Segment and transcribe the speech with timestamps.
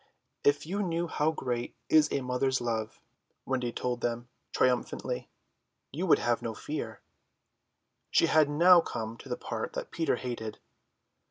[0.43, 2.99] "If you knew how great is a mother's love,"
[3.45, 5.29] Wendy told them triumphantly,
[5.91, 7.01] "you would have no fear."
[8.09, 10.57] She had now come to the part that Peter hated.